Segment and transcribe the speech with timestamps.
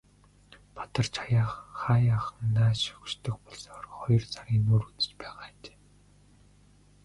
[0.75, 1.13] Бадарч
[1.79, 5.77] хааяахан нааш шогшдог болсоор хоёр сарын нүүр үзэж байгаа ажээ.